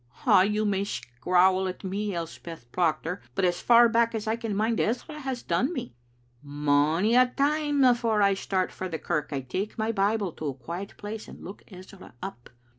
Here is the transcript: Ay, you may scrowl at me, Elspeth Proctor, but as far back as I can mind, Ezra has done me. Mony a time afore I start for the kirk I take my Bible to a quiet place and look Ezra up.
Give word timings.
Ay, 0.25 0.45
you 0.45 0.65
may 0.65 0.83
scrowl 0.83 1.67
at 1.69 1.83
me, 1.83 2.15
Elspeth 2.15 2.65
Proctor, 2.71 3.21
but 3.35 3.45
as 3.45 3.61
far 3.61 3.87
back 3.87 4.15
as 4.15 4.25
I 4.25 4.35
can 4.35 4.55
mind, 4.55 4.79
Ezra 4.79 5.19
has 5.19 5.43
done 5.43 5.71
me. 5.71 5.93
Mony 6.41 7.13
a 7.15 7.27
time 7.27 7.83
afore 7.83 8.23
I 8.23 8.33
start 8.33 8.71
for 8.71 8.89
the 8.89 8.97
kirk 8.97 9.29
I 9.31 9.41
take 9.41 9.77
my 9.77 9.91
Bible 9.91 10.31
to 10.31 10.47
a 10.47 10.53
quiet 10.55 10.97
place 10.97 11.27
and 11.27 11.43
look 11.43 11.61
Ezra 11.67 12.15
up. 12.19 12.49